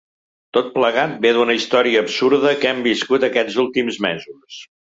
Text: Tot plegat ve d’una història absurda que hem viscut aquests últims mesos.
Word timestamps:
Tot 0.57 0.69
plegat 0.77 1.13
ve 1.25 1.33
d’una 1.35 1.57
història 1.59 2.01
absurda 2.07 2.55
que 2.63 2.73
hem 2.73 2.81
viscut 2.89 3.29
aquests 3.31 3.61
últims 3.69 4.05
mesos. 4.11 4.61